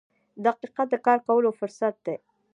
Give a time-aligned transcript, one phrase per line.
[0.45, 2.15] •دقیقه د کار کولو فرصت دی.